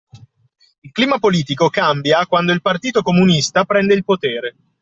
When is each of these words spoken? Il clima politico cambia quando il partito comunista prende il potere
Il 0.79 0.91
clima 0.91 1.19
politico 1.19 1.69
cambia 1.69 2.25
quando 2.25 2.51
il 2.51 2.63
partito 2.63 3.03
comunista 3.03 3.65
prende 3.65 3.93
il 3.93 4.03
potere 4.03 4.55